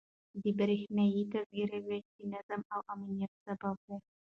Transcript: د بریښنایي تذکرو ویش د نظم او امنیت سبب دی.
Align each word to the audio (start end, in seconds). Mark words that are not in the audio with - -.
د 0.41 0.43
بریښنایي 0.57 1.23
تذکرو 1.33 1.77
ویش 1.87 2.05
د 2.17 2.19
نظم 2.33 2.61
او 2.73 2.79
امنیت 2.93 3.31
سبب 3.45 3.75
دی. 3.85 3.97